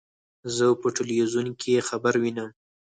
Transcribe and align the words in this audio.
زه 0.55 0.65
په 0.81 0.87
ټلویزیون 0.95 1.47
کې 1.61 1.85
خبر 1.89 2.13
وینم. 2.21 2.49